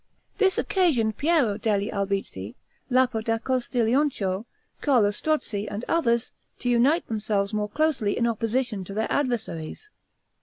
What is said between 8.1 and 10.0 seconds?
in opposition to their adversaries.